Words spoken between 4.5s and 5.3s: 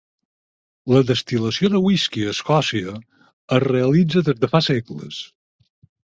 fa segles.